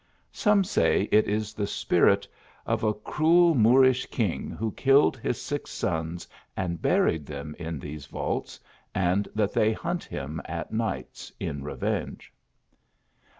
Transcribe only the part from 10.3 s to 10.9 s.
at